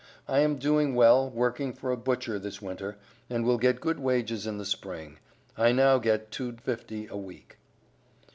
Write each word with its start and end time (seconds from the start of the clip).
I 0.27 0.39
am 0.39 0.55
doing 0.55 0.95
well 0.95 1.29
working 1.29 1.73
for 1.73 1.91
a 1.91 1.95
Butcher 1.95 2.39
this 2.39 2.59
winter, 2.59 2.97
and 3.29 3.45
will 3.45 3.59
get 3.59 3.79
good 3.79 3.99
wages 3.99 4.47
in 4.47 4.57
the 4.57 4.65
spring 4.65 5.19
I 5.55 5.71
now 5.73 5.99
get 5.99 6.31
$2,50 6.31 7.07
a 7.11 7.15
week. 7.17 7.59